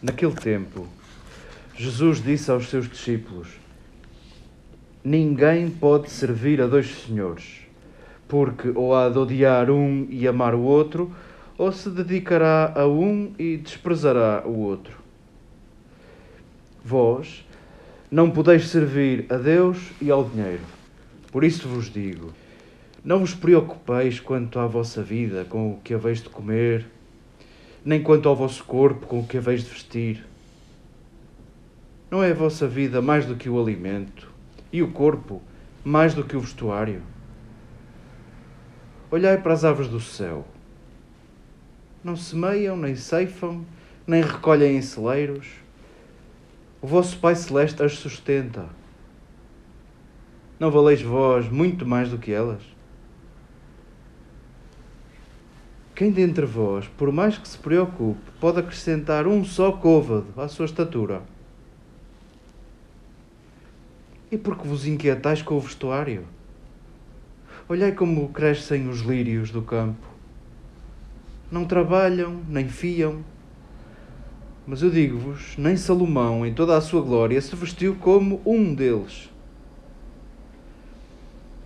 Naquele 0.00 0.34
tempo, 0.34 0.86
Jesus 1.74 2.22
disse 2.22 2.50
aos 2.52 2.68
seus 2.68 2.88
discípulos: 2.88 3.48
Ninguém 5.02 5.68
pode 5.68 6.08
servir 6.08 6.62
a 6.62 6.68
dois 6.68 6.86
senhores, 7.02 7.62
porque 8.28 8.70
ou 8.74 8.94
há 8.94 9.08
de 9.08 9.18
odiar 9.18 9.70
um 9.70 10.06
e 10.08 10.28
amar 10.28 10.54
o 10.54 10.60
outro, 10.60 11.12
ou 11.56 11.72
se 11.72 11.90
dedicará 11.90 12.72
a 12.76 12.86
um 12.86 13.32
e 13.36 13.56
desprezará 13.56 14.44
o 14.46 14.58
outro. 14.60 14.96
Vós 16.84 17.44
não 18.08 18.30
podeis 18.30 18.68
servir 18.68 19.26
a 19.28 19.36
Deus 19.36 19.78
e 20.00 20.12
ao 20.12 20.22
dinheiro. 20.22 20.62
Por 21.32 21.42
isso 21.42 21.66
vos 21.66 21.92
digo: 21.92 22.32
não 23.04 23.18
vos 23.18 23.34
preocupeis 23.34 24.20
quanto 24.20 24.60
à 24.60 24.66
vossa 24.68 25.02
vida, 25.02 25.44
com 25.44 25.72
o 25.72 25.80
que 25.80 25.92
haveis 25.92 26.22
de 26.22 26.28
comer, 26.28 26.86
nem 27.84 28.02
quanto 28.02 28.28
ao 28.28 28.36
vosso 28.36 28.64
corpo, 28.64 29.06
com 29.06 29.20
o 29.20 29.26
que 29.26 29.38
haveis 29.38 29.62
de 29.62 29.70
vestir. 29.70 30.26
Não 32.10 32.22
é 32.22 32.30
a 32.30 32.34
vossa 32.34 32.66
vida 32.66 33.02
mais 33.02 33.26
do 33.26 33.36
que 33.36 33.48
o 33.48 33.60
alimento, 33.60 34.30
e 34.72 34.82
o 34.82 34.90
corpo 34.90 35.42
mais 35.84 36.14
do 36.14 36.24
que 36.24 36.36
o 36.36 36.40
vestuário? 36.40 37.02
Olhai 39.10 39.40
para 39.40 39.54
as 39.54 39.64
aves 39.64 39.88
do 39.88 40.00
céu. 40.00 40.46
Não 42.04 42.14
semeiam, 42.14 42.76
nem 42.76 42.94
ceifam, 42.94 43.64
nem 44.06 44.22
recolhem 44.22 44.76
em 44.76 44.82
celeiros. 44.82 45.48
O 46.80 46.86
vosso 46.86 47.18
Pai 47.18 47.34
Celeste 47.34 47.82
as 47.82 47.94
sustenta. 47.94 48.68
Não 50.58 50.70
valeis 50.70 51.02
vós 51.02 51.48
muito 51.48 51.86
mais 51.86 52.10
do 52.10 52.18
que 52.18 52.32
elas? 52.32 52.62
Quem 55.98 56.12
dentre 56.12 56.46
vós, 56.46 56.86
por 56.96 57.10
mais 57.10 57.36
que 57.36 57.48
se 57.48 57.58
preocupe, 57.58 58.20
pode 58.38 58.60
acrescentar 58.60 59.26
um 59.26 59.44
só 59.44 59.72
côvado 59.72 60.28
à 60.36 60.46
sua 60.46 60.64
estatura? 60.64 61.22
E 64.30 64.38
por 64.38 64.56
que 64.56 64.68
vos 64.68 64.86
inquietais 64.86 65.42
com 65.42 65.56
o 65.56 65.60
vestuário? 65.60 66.22
Olhai 67.68 67.90
como 67.90 68.28
crescem 68.28 68.88
os 68.88 69.00
lírios 69.00 69.50
do 69.50 69.60
campo. 69.60 70.06
Não 71.50 71.64
trabalham, 71.64 72.42
nem 72.48 72.68
fiam. 72.68 73.24
Mas 74.68 74.82
eu 74.82 74.90
digo-vos, 74.90 75.56
nem 75.58 75.76
Salomão, 75.76 76.46
em 76.46 76.54
toda 76.54 76.76
a 76.76 76.80
sua 76.80 77.02
glória, 77.02 77.40
se 77.40 77.56
vestiu 77.56 77.96
como 77.96 78.40
um 78.46 78.72
deles. 78.72 79.28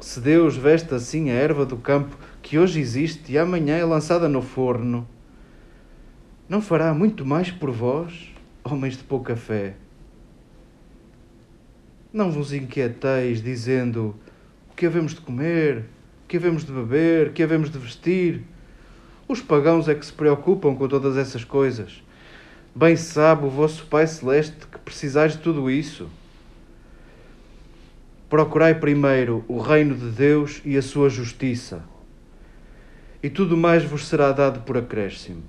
Se 0.03 0.19
Deus 0.19 0.57
veste 0.57 0.93
assim 0.93 1.31
a 1.31 1.35
erva 1.35 1.65
do 1.65 1.77
campo, 1.77 2.19
que 2.43 2.59
hoje 2.59 2.81
existe 2.81 3.31
e 3.31 3.39
amanhã 3.39 3.77
é 3.77 3.85
lançada 3.85 4.29
no 4.29 4.43
forno, 4.43 5.07
não 6.49 6.61
fará 6.61 6.93
muito 6.93 7.25
mais 7.25 7.53
por 7.53 7.71
vós, 7.71 8.35
homens 8.65 8.97
de 8.97 9.05
pouca 9.05 9.37
fé? 9.37 9.77
Não 12.13 12.33
vos 12.33 12.53
inquieteis 12.53 13.41
dizendo 13.41 14.17
o 14.73 14.75
que 14.75 14.87
havemos 14.87 15.15
de 15.15 15.21
comer, 15.21 15.85
o 16.25 16.27
que 16.27 16.37
havemos 16.37 16.65
de 16.65 16.73
beber, 16.73 17.29
o 17.29 17.33
que 17.33 17.43
havemos 17.45 17.71
de 17.71 17.79
vestir. 17.79 18.43
Os 19.29 19.41
pagãos 19.41 19.89
é 19.89 19.95
que 19.95 20.05
se 20.05 20.13
preocupam 20.13 20.75
com 20.75 20.89
todas 20.89 21.17
essas 21.17 21.45
coisas. 21.45 22.03
Bem 22.75 22.97
sabe 22.97 23.47
o 23.47 23.51
vosso 23.51 23.87
Pai 23.87 24.09
Celeste 24.09 24.67
que 24.67 24.79
precisais 24.79 25.35
de 25.35 25.39
tudo 25.39 25.71
isso. 25.71 26.11
Procurai 28.33 28.75
primeiro 28.75 29.45
o 29.47 29.59
reino 29.59 29.95
de 29.95 30.09
Deus 30.09 30.63
e 30.65 30.75
a 30.79 30.81
sua 30.81 31.11
justiça 31.11 31.85
e 33.23 33.29
tudo 33.29 33.59
mais 33.59 33.85
vos 33.85 34.09
será 34.09 34.33
dado 34.33 34.61
por 34.61 34.75
acréscimo. 34.75 35.43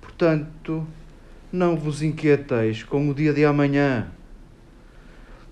Portanto, 0.00 0.86
não 1.52 1.76
vos 1.76 2.04
inquieteis 2.04 2.84
com 2.84 3.10
o 3.10 3.12
dia 3.12 3.32
de 3.32 3.44
amanhã, 3.44 4.12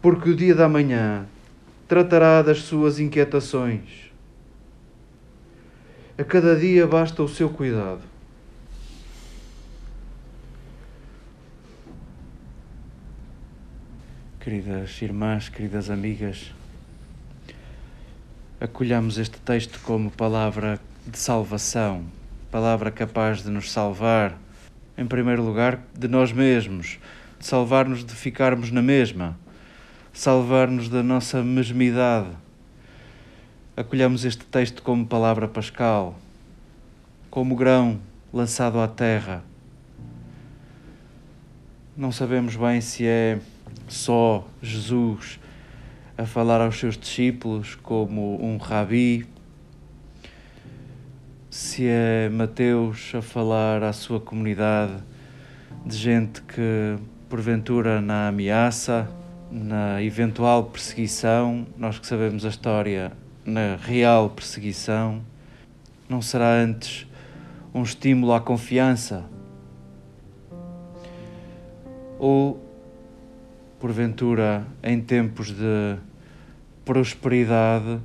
porque 0.00 0.30
o 0.30 0.36
dia 0.36 0.54
de 0.54 0.62
amanhã 0.62 1.26
tratará 1.88 2.40
das 2.40 2.58
suas 2.58 3.00
inquietações. 3.00 4.12
A 6.16 6.22
cada 6.22 6.54
dia 6.54 6.86
basta 6.86 7.24
o 7.24 7.28
seu 7.28 7.50
cuidado. 7.50 8.09
Queridas 14.40 15.02
irmãs, 15.02 15.50
queridas 15.50 15.90
amigas, 15.90 16.50
acolhamos 18.58 19.18
este 19.18 19.38
texto 19.38 19.78
como 19.82 20.10
palavra 20.10 20.80
de 21.06 21.18
salvação, 21.18 22.06
palavra 22.50 22.90
capaz 22.90 23.42
de 23.42 23.50
nos 23.50 23.70
salvar, 23.70 24.38
em 24.96 25.04
primeiro 25.04 25.42
lugar, 25.42 25.78
de 25.92 26.08
nós 26.08 26.32
mesmos, 26.32 26.98
de 27.38 27.46
salvar-nos 27.46 28.02
de 28.02 28.14
ficarmos 28.14 28.70
na 28.70 28.80
mesma, 28.80 29.38
salvar-nos 30.10 30.88
da 30.88 31.02
nossa 31.02 31.42
mesmidade. 31.42 32.30
Acolhamos 33.76 34.24
este 34.24 34.46
texto 34.46 34.82
como 34.82 35.04
palavra 35.04 35.48
pascal, 35.48 36.18
como 37.28 37.54
grão 37.54 38.00
lançado 38.32 38.80
à 38.80 38.88
terra. 38.88 39.44
Não 41.94 42.10
sabemos 42.10 42.56
bem 42.56 42.80
se 42.80 43.04
é 43.04 43.38
só 43.88 44.46
Jesus 44.62 45.40
a 46.16 46.26
falar 46.26 46.60
aos 46.60 46.78
seus 46.78 46.96
discípulos 46.98 47.74
como 47.74 48.42
um 48.44 48.56
rabi, 48.56 49.26
se 51.48 51.86
é 51.86 52.28
Mateus 52.28 53.12
a 53.14 53.22
falar 53.22 53.82
à 53.82 53.92
sua 53.92 54.20
comunidade 54.20 55.02
de 55.84 55.96
gente 55.96 56.42
que, 56.42 56.96
porventura, 57.28 58.00
na 58.00 58.28
ameaça, 58.28 59.10
na 59.50 60.02
eventual 60.02 60.64
perseguição, 60.64 61.66
nós 61.76 61.98
que 61.98 62.06
sabemos 62.06 62.44
a 62.44 62.48
história, 62.48 63.12
na 63.44 63.76
real 63.76 64.30
perseguição, 64.30 65.22
não 66.08 66.20
será 66.20 66.52
antes 66.52 67.06
um 67.74 67.82
estímulo 67.82 68.32
à 68.32 68.40
confiança? 68.40 69.24
Ou, 72.18 72.62
porventura, 73.80 74.66
em 74.82 75.00
tempos 75.00 75.50
de 75.52 75.96
prosperidade 76.84 77.98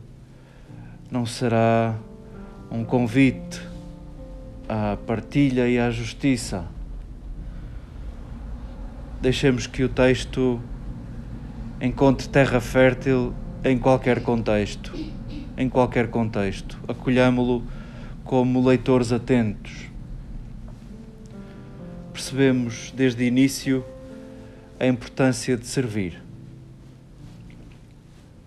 não 1.11 1.25
será 1.25 1.93
um 2.71 2.85
convite 2.85 3.61
à 4.69 4.97
partilha 5.05 5.67
e 5.67 5.77
à 5.77 5.91
justiça. 5.91 6.65
Deixemos 9.21 9.67
que 9.67 9.83
o 9.83 9.89
texto 9.89 10.61
encontre 11.81 12.29
terra 12.29 12.61
fértil 12.61 13.33
em 13.61 13.77
qualquer 13.77 14.23
contexto, 14.23 14.93
em 15.57 15.67
qualquer 15.67 16.07
contexto. 16.09 16.79
Acolhamo-lo 16.87 17.61
como 18.23 18.65
leitores 18.65 19.11
atentos. 19.11 19.89
Percebemos 22.13 22.93
desde 22.95 23.23
o 23.23 23.27
início 23.27 23.83
a 24.79 24.85
importância 24.85 25.55
de 25.55 25.65
servir. 25.65 26.21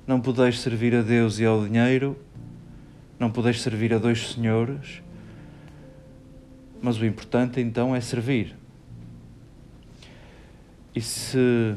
Não 0.07 0.21
podeis 0.21 0.61
servir 0.61 0.95
a 0.95 1.03
Deus 1.03 1.39
e 1.39 1.45
ao 1.45 1.67
dinheiro, 1.67 2.17
não 3.19 3.31
podeis 3.31 3.61
servir 3.61 3.93
a 3.93 3.99
dois 3.99 4.33
senhores, 4.33 5.03
mas 6.81 6.99
o 6.99 7.05
importante 7.05 7.61
então 7.61 7.95
é 7.95 8.01
servir. 8.01 8.57
E 10.95 11.01
se 11.01 11.75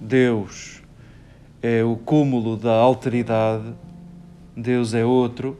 Deus 0.00 0.82
é 1.62 1.82
o 1.82 1.96
cúmulo 1.96 2.56
da 2.56 2.72
alteridade, 2.72 3.72
Deus 4.56 4.94
é 4.94 5.04
outro, 5.04 5.58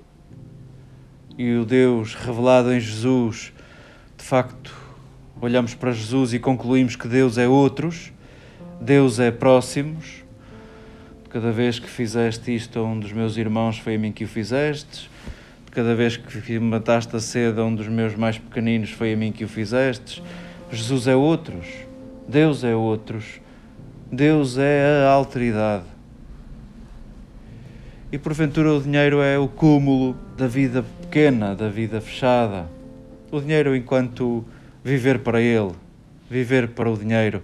e 1.37 1.55
o 1.57 1.65
Deus 1.65 2.15
revelado 2.15 2.73
em 2.73 2.79
Jesus, 2.79 3.53
de 4.17 4.25
facto, 4.25 4.75
olhamos 5.41 5.75
para 5.75 5.93
Jesus 5.93 6.33
e 6.33 6.39
concluímos 6.39 6.95
que 6.95 7.09
Deus 7.09 7.39
é 7.39 7.49
outros, 7.49 8.13
Deus 8.81 9.19
é 9.19 9.31
próximos, 9.31 10.25
Cada 11.35 11.51
vez 11.51 11.81
que 11.81 11.89
fizeste 11.89 12.55
isto 12.55 12.79
a 12.79 12.85
um 12.85 12.97
dos 12.97 13.11
meus 13.11 13.37
irmãos, 13.37 13.77
foi 13.77 13.97
a 13.97 13.99
mim 13.99 14.13
que 14.13 14.23
o 14.23 14.29
fizestes. 14.29 15.11
Cada 15.73 15.93
vez 15.93 16.17
que 16.17 16.61
mataste 16.61 17.17
a 17.17 17.19
sede 17.19 17.59
a 17.59 17.65
um 17.65 17.75
dos 17.75 17.89
meus 17.89 18.15
mais 18.15 18.39
pequeninos, 18.39 18.93
foi 18.93 19.15
a 19.15 19.17
mim 19.17 19.33
que 19.33 19.43
o 19.43 19.49
fizestes. 19.49 20.23
Jesus 20.71 21.09
é 21.09 21.17
outros. 21.17 21.67
Deus 22.29 22.63
é 22.63 22.77
outros. 22.77 23.41
Deus 24.13 24.59
é 24.59 25.05
a 25.05 25.11
alteridade. 25.11 25.83
E 28.13 28.17
porventura 28.17 28.73
o 28.73 28.81
dinheiro 28.81 29.21
é 29.21 29.37
o 29.37 29.49
cúmulo 29.49 30.17
da 30.37 30.47
vida 30.47 30.85
pequena, 31.01 31.53
da 31.53 31.69
vida 31.69 32.01
fechada. 32.01 32.71
O 33.33 33.41
dinheiro 33.41 33.75
enquanto 33.75 34.45
viver 34.85 35.19
para 35.19 35.41
ele, 35.41 35.73
viver 36.31 36.69
para 36.69 36.89
o 36.89 36.97
dinheiro 36.97 37.43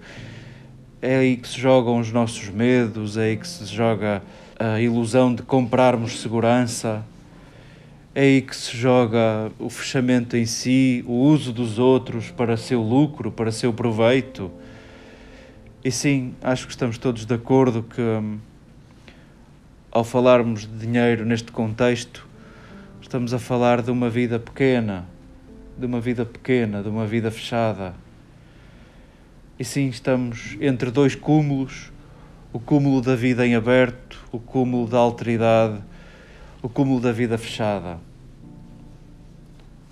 é 1.03 1.17
aí 1.17 1.37
que 1.37 1.49
se 1.49 1.59
jogam 1.59 1.99
os 1.99 2.13
nossos 2.13 2.49
medos, 2.51 3.17
é 3.17 3.25
aí 3.25 3.37
que 3.37 3.49
se 3.49 3.65
joga 3.65 4.23
a 4.59 4.81
ilusão 4.81 5.35
de 5.35 5.43
comprarmos 5.43 6.21
segurança, 6.21 7.03
é 8.15 8.21
aí 8.21 8.43
que 8.43 8.55
se 8.55 8.77
joga 8.77 9.51
o 9.59 9.71
fechamento 9.71 10.37
em 10.37 10.45
si, 10.45 11.03
o 11.07 11.13
uso 11.13 11.53
dos 11.53 11.79
outros 11.79 12.31
para 12.31 12.57
seu 12.57 12.83
lucro, 12.83 13.33
para 13.33 13.51
seu 13.51 13.73
proveito. 13.73 14.51
E 15.83 15.91
sim, 15.91 16.35
acho 16.43 16.67
que 16.67 16.73
estamos 16.73 16.99
todos 16.99 17.25
de 17.25 17.33
acordo 17.33 17.83
que, 17.83 18.03
hum, 18.03 18.39
ao 19.91 20.05
falarmos 20.05 20.67
de 20.67 20.87
dinheiro 20.87 21.25
neste 21.25 21.51
contexto, 21.51 22.29
estamos 23.01 23.33
a 23.33 23.39
falar 23.39 23.81
de 23.81 23.91
uma 23.91 24.11
vida 24.11 24.39
pequena, 24.39 25.07
de 25.79 25.87
uma 25.87 26.01
vida 26.01 26.27
pequena, 26.27 26.83
de 26.83 26.89
uma 26.91 27.07
vida 27.07 27.31
fechada. 27.31 27.95
E 29.61 29.65
sim, 29.65 29.89
estamos 29.89 30.57
entre 30.61 30.91
dois 30.91 31.15
cúmulos: 31.15 31.93
o 32.53 32.59
cúmulo 32.59 33.01
da 33.01 33.15
vida 33.15 33.47
em 33.47 33.55
aberto, 33.55 34.19
o 34.33 34.41
cúmulo 34.41 34.89
da 34.89 34.99
alteridade 34.99 35.81
o 36.63 36.69
cúmulo 36.69 37.01
da 37.01 37.13
vida 37.13 37.39
fechada. 37.39 37.99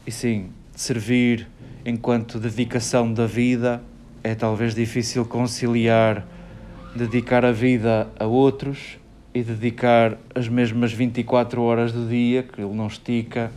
E 0.06 0.12
sim, 0.12 0.50
servir 0.74 1.48
enquanto 1.84 2.38
dedicação 2.38 3.12
da 3.12 3.26
vida 3.26 3.82
é 4.22 4.34
talvez 4.34 4.74
difícil 4.74 5.24
conciliar 5.24 6.26
dedicar 6.94 7.44
a 7.44 7.52
vida 7.52 8.08
a 8.18 8.24
outros 8.24 8.98
e 9.32 9.42
dedicar 9.42 10.18
as 10.34 10.48
mesmas 10.48 10.92
24 10.92 11.62
horas 11.62 11.92
do 11.92 12.08
dia, 12.08 12.42
que 12.42 12.60
ele 12.60 12.74
não 12.74 12.86
estica, 12.86 13.52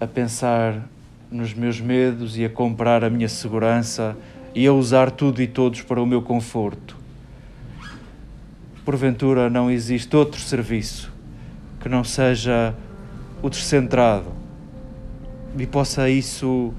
a 0.00 0.06
pensar 0.06 0.88
nos 1.30 1.52
meus 1.54 1.80
medos 1.80 2.38
e 2.38 2.44
a 2.44 2.50
comprar 2.50 3.02
a 3.02 3.10
minha 3.10 3.28
segurança 3.28 4.16
e 4.54 4.66
a 4.66 4.72
usar 4.72 5.10
tudo 5.10 5.40
e 5.40 5.46
todos 5.46 5.82
para 5.82 6.00
o 6.00 6.06
meu 6.06 6.22
conforto. 6.22 6.96
Porventura 8.84 9.48
não 9.48 9.70
existe 9.70 10.14
outro 10.16 10.40
serviço 10.40 11.12
que 11.80 11.88
não 11.88 12.04
seja 12.04 12.74
o 13.42 13.48
descentrado 13.48 14.30
e 15.58 15.66
possa 15.66 16.08
isso 16.08 16.72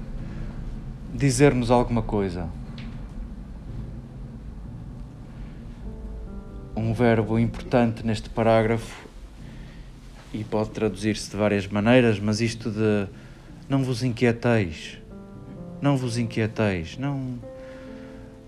dizer-nos 1.12 1.70
alguma 1.70 2.02
coisa. 2.02 2.48
Um 6.76 6.92
verbo 6.92 7.38
importante 7.38 8.04
neste 8.04 8.28
parágrafo 8.28 9.06
e 10.32 10.42
pode 10.42 10.70
traduzir-se 10.70 11.30
de 11.30 11.36
várias 11.36 11.66
maneiras, 11.68 12.18
mas 12.18 12.40
isto 12.40 12.70
de 12.70 13.06
não 13.68 13.84
vos 13.84 14.02
inquieteis, 14.02 14.98
não 15.80 15.96
vos 15.96 16.18
inquieteis, 16.18 16.98
não, 16.98 17.38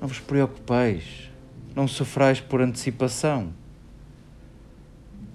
não 0.00 0.08
vos 0.08 0.20
preocupeis, 0.20 1.30
não 1.74 1.88
sofrais 1.88 2.40
por 2.40 2.60
antecipação. 2.60 3.52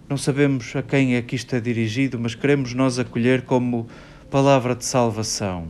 Não 0.07 0.17
sabemos 0.17 0.75
a 0.75 0.83
quem 0.83 1.15
é 1.15 1.21
que 1.21 1.35
isto 1.35 1.55
é 1.55 1.59
dirigido, 1.59 2.19
mas 2.19 2.35
queremos 2.35 2.73
nós 2.73 2.99
acolher 2.99 3.43
como 3.43 3.87
palavra 4.29 4.75
de 4.75 4.83
salvação. 4.83 5.67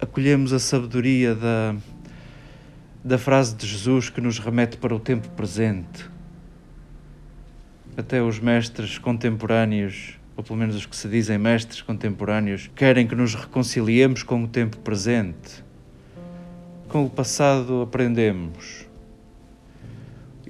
Acolhemos 0.00 0.52
a 0.52 0.58
sabedoria 0.58 1.34
da, 1.34 1.74
da 3.02 3.18
frase 3.18 3.54
de 3.54 3.66
Jesus 3.66 4.10
que 4.10 4.20
nos 4.20 4.38
remete 4.38 4.76
para 4.76 4.94
o 4.94 5.00
tempo 5.00 5.28
presente. 5.30 6.08
Até 7.96 8.22
os 8.22 8.38
mestres 8.38 8.98
contemporâneos, 8.98 10.18
ou 10.36 10.44
pelo 10.44 10.58
menos 10.58 10.76
os 10.76 10.86
que 10.86 10.94
se 10.94 11.08
dizem 11.08 11.38
mestres 11.38 11.82
contemporâneos, 11.82 12.70
querem 12.74 13.06
que 13.06 13.14
nos 13.14 13.34
reconciliemos 13.34 14.22
com 14.22 14.44
o 14.44 14.48
tempo 14.48 14.78
presente. 14.78 15.64
Com 16.88 17.04
o 17.04 17.10
passado 17.10 17.82
aprendemos 17.82 18.86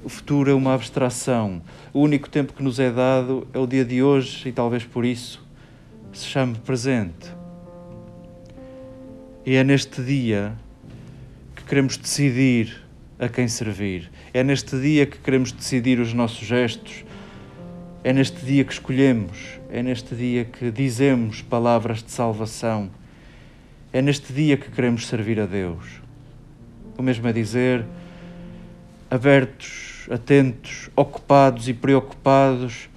o 0.06 0.08
futuro 0.08 0.48
é 0.48 0.54
uma 0.54 0.72
abstração. 0.72 1.60
O 1.92 2.00
único 2.00 2.30
tempo 2.30 2.52
que 2.52 2.62
nos 2.62 2.78
é 2.78 2.92
dado 2.92 3.44
é 3.52 3.58
o 3.58 3.66
dia 3.66 3.84
de 3.84 4.04
hoje 4.04 4.48
e 4.48 4.52
talvez 4.52 4.84
por 4.84 5.04
isso 5.04 5.44
se 6.12 6.26
chame 6.26 6.54
presente. 6.64 7.28
E 9.44 9.56
é 9.56 9.64
neste 9.64 10.00
dia 10.00 10.52
que 11.56 11.64
queremos 11.64 11.96
decidir 11.96 12.86
a 13.18 13.28
quem 13.28 13.48
servir. 13.48 14.08
É 14.32 14.44
neste 14.44 14.80
dia 14.80 15.06
que 15.06 15.18
queremos 15.18 15.50
decidir 15.50 15.98
os 15.98 16.12
nossos 16.12 16.46
gestos. 16.46 17.04
É 18.06 18.12
neste 18.12 18.46
dia 18.46 18.62
que 18.62 18.72
escolhemos. 18.72 19.58
É 19.68 19.82
neste 19.82 20.14
dia 20.14 20.44
que 20.44 20.70
dizemos 20.70 21.42
palavras 21.42 22.04
de 22.04 22.12
salvação. 22.12 22.88
É 23.92 24.00
neste 24.00 24.32
dia 24.32 24.56
que 24.56 24.70
queremos 24.70 25.08
servir 25.08 25.40
a 25.40 25.44
Deus. 25.44 26.00
O 26.96 27.02
mesmo 27.02 27.26
é 27.26 27.32
dizer, 27.32 27.84
abertos 29.10 30.06
atentos, 30.08 30.88
ocupados 30.94 31.68
e 31.68 31.74
preocupados 31.74 32.88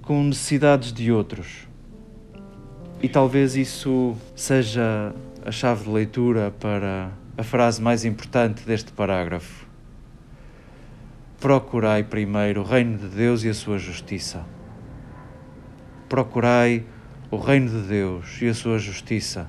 com 0.00 0.22
necessidades 0.22 0.92
de 0.92 1.10
outros. 1.10 1.66
E 3.02 3.08
talvez 3.08 3.56
isso 3.56 4.16
seja 4.36 5.12
a 5.44 5.50
chave 5.50 5.86
de 5.86 5.90
leitura 5.90 6.54
para 6.60 7.10
a 7.36 7.42
frase 7.42 7.82
mais 7.82 8.04
importante 8.04 8.62
deste 8.62 8.92
parágrafo. 8.92 9.69
Procurai 11.40 12.04
primeiro 12.04 12.60
o 12.60 12.64
reino 12.64 12.98
de 12.98 13.08
Deus 13.08 13.44
e 13.44 13.48
a 13.48 13.54
sua 13.54 13.78
justiça. 13.78 14.44
Procurai 16.06 16.84
o 17.30 17.38
reino 17.38 17.80
de 17.80 17.88
Deus 17.88 18.42
e 18.42 18.48
a 18.48 18.52
sua 18.52 18.78
justiça. 18.78 19.48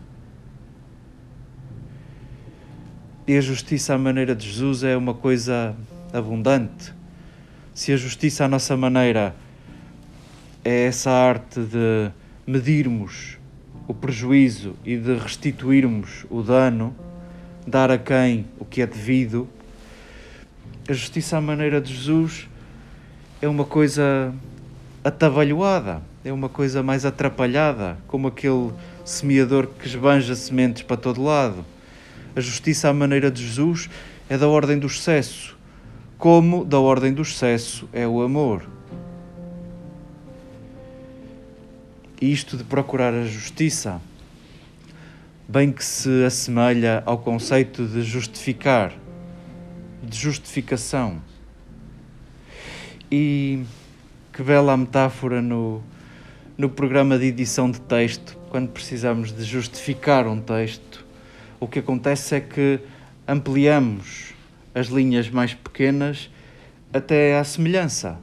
E 3.28 3.38
a 3.38 3.42
justiça 3.42 3.94
à 3.94 3.98
maneira 3.98 4.34
de 4.34 4.50
Jesus 4.50 4.86
é 4.86 4.96
uma 4.96 5.14
coisa 5.14 5.76
abundante. 6.14 6.94
Se 7.74 7.92
a 7.92 7.98
justiça 7.98 8.46
à 8.46 8.48
nossa 8.48 8.78
maneira 8.78 9.36
é 10.64 10.86
essa 10.86 11.12
arte 11.12 11.60
de 11.60 12.10
medirmos 12.48 13.38
o 13.86 13.94
prejuízo 13.94 14.78
e 14.86 14.96
de 14.96 15.16
restituirmos 15.16 16.26
o 16.30 16.42
dano, 16.42 16.96
dar 17.68 17.92
a 17.92 17.98
quem 17.98 18.46
o 18.58 18.64
que 18.64 18.82
é 18.82 18.88
devido, 18.88 19.46
a 20.88 20.94
justiça 20.94 21.38
à 21.38 21.42
maneira 21.42 21.80
de 21.80 21.94
Jesus 21.94 22.48
é 23.42 23.48
uma 23.48 23.66
coisa 23.66 24.34
atabalhoada, 25.04 26.02
é 26.26 26.34
uma 26.34 26.50
coisa 26.50 26.82
mais 26.82 27.06
atrapalhada, 27.06 27.98
como 28.08 28.28
aquele 28.28 28.72
semeador 29.06 29.68
que 29.68 29.88
esbanja 29.88 30.36
sementes 30.36 30.84
para 30.84 30.98
todo 30.98 31.24
lado. 31.24 31.64
A 32.36 32.42
justiça 32.42 32.90
à 32.90 32.94
maneira 32.94 33.30
de 33.30 33.46
Jesus 33.46 33.90
é 34.30 34.38
da 34.38 34.48
ordem 34.48 34.80
do 34.80 34.88
excesso, 34.88 35.56
como 36.18 36.66
da 36.66 36.80
ordem 36.80 37.14
do 37.14 37.22
excesso 37.22 37.88
é 37.94 38.08
o 38.08 38.22
amor. 38.22 38.64
Isto 42.20 42.58
de 42.58 42.64
procurar 42.64 43.14
a 43.14 43.26
justiça, 43.26 44.00
bem 45.48 45.72
que 45.72 45.84
se 45.84 46.24
assemelha 46.24 47.02
ao 47.06 47.18
conceito 47.18 47.86
de 47.86 48.04
justificar, 48.04 48.94
de 50.02 50.18
justificação. 50.18 51.22
E 53.12 53.64
que 54.32 54.42
bela 54.42 54.76
metáfora 54.78 55.42
no, 55.42 55.84
no 56.58 56.70
programa 56.70 57.18
de 57.18 57.26
edição 57.26 57.70
de 57.70 57.82
texto, 57.82 58.38
quando 58.50 58.70
precisamos 58.70 59.32
de 59.32 59.44
justificar 59.44 60.28
um 60.28 60.40
texto, 60.40 61.06
o 61.60 61.68
que 61.68 61.80
acontece 61.80 62.36
é 62.36 62.40
que 62.40 62.80
ampliamos 63.28 64.34
as 64.74 64.88
linhas 64.88 65.30
mais 65.30 65.54
pequenas 65.54 66.30
até 66.94 67.38
à 67.38 67.44
semelhança. 67.44 68.18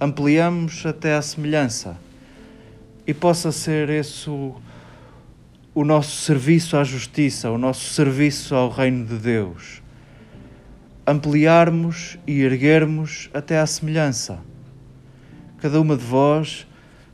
Ampliamos 0.00 0.84
até 0.84 1.14
à 1.14 1.22
semelhança. 1.22 1.96
E 3.06 3.14
possa 3.14 3.50
ser 3.50 3.88
esse 3.88 4.28
o, 4.28 4.54
o 5.74 5.84
nosso 5.84 6.16
serviço 6.22 6.76
à 6.76 6.84
justiça, 6.84 7.50
o 7.50 7.56
nosso 7.56 7.94
serviço 7.94 8.54
ao 8.54 8.68
reino 8.68 9.06
de 9.06 9.16
Deus. 9.16 9.82
Ampliarmos 11.10 12.18
e 12.26 12.42
erguermos 12.42 13.30
até 13.32 13.58
à 13.58 13.66
semelhança. 13.66 14.40
Cada 15.56 15.80
uma 15.80 15.96
de 15.96 16.04
vós 16.04 16.66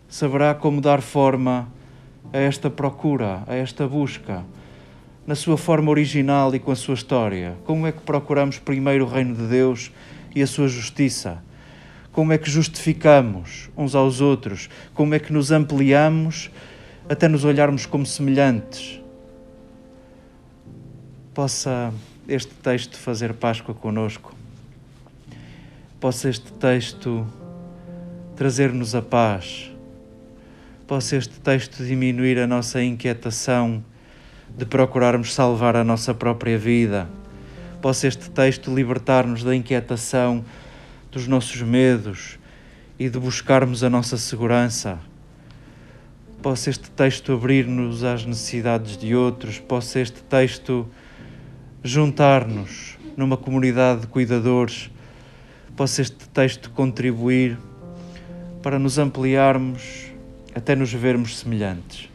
saberá 0.08 0.52
como 0.52 0.80
dar 0.80 1.00
forma 1.00 1.68
a 2.32 2.38
esta 2.38 2.68
procura, 2.68 3.44
a 3.46 3.54
esta 3.54 3.86
busca 3.86 4.44
na 5.24 5.36
sua 5.36 5.56
forma 5.56 5.92
original 5.92 6.52
e 6.56 6.58
com 6.58 6.72
a 6.72 6.74
sua 6.74 6.94
história? 6.94 7.56
Como 7.64 7.86
é 7.86 7.92
que 7.92 8.00
procuramos 8.00 8.58
primeiro 8.58 9.04
o 9.04 9.08
reino 9.08 9.32
de 9.32 9.46
Deus 9.46 9.92
e 10.34 10.42
a 10.42 10.46
sua 10.48 10.66
justiça? 10.66 11.40
Como 12.10 12.32
é 12.32 12.38
que 12.38 12.50
justificamos 12.50 13.70
uns 13.76 13.94
aos 13.94 14.20
outros? 14.20 14.68
Como 14.92 15.14
é 15.14 15.20
que 15.20 15.32
nos 15.32 15.52
ampliamos 15.52 16.50
até 17.08 17.28
nos 17.28 17.44
olharmos 17.44 17.86
como 17.86 18.04
semelhantes? 18.04 19.00
Possa 21.32 21.94
este 22.28 22.54
texto 22.54 22.96
fazer 22.96 23.34
Páscoa 23.34 23.74
conosco. 23.74 24.34
Possa 26.00 26.28
este 26.28 26.52
texto 26.52 27.26
trazer-nos 28.36 28.94
a 28.94 29.02
paz. 29.02 29.70
Possa 30.86 31.16
este 31.16 31.38
texto 31.40 31.84
diminuir 31.84 32.38
a 32.38 32.46
nossa 32.46 32.82
inquietação 32.82 33.84
de 34.56 34.64
procurarmos 34.64 35.34
salvar 35.34 35.76
a 35.76 35.84
nossa 35.84 36.14
própria 36.14 36.58
vida. 36.58 37.08
Possa 37.80 38.06
este 38.06 38.30
texto 38.30 38.74
libertar-nos 38.74 39.44
da 39.44 39.54
inquietação, 39.54 40.44
dos 41.10 41.26
nossos 41.26 41.60
medos 41.62 42.38
e 42.98 43.08
de 43.08 43.18
buscarmos 43.18 43.84
a 43.84 43.90
nossa 43.90 44.16
segurança. 44.16 44.98
Possa 46.42 46.70
este 46.70 46.90
texto 46.90 47.32
abrir-nos 47.32 48.04
às 48.04 48.24
necessidades 48.24 48.96
de 48.96 49.14
outros, 49.14 49.58
possa 49.58 50.00
este 50.00 50.22
texto 50.22 50.88
juntar-nos 51.84 52.96
numa 53.14 53.36
comunidade 53.36 54.00
de 54.00 54.06
cuidadores, 54.06 54.90
possa 55.76 56.00
este 56.00 56.26
texto 56.30 56.70
contribuir 56.70 57.58
para 58.62 58.78
nos 58.78 58.98
ampliarmos 58.98 60.06
até 60.54 60.74
nos 60.74 60.90
vermos 60.92 61.38
semelhantes. 61.38 62.08